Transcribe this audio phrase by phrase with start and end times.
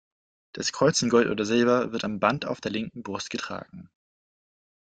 [0.53, 3.91] Das Kreuz in Gold oder Silber wird am Band auf der linken Brust getragen.